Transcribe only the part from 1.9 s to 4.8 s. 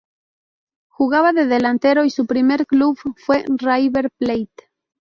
y su primer club fue River Plate.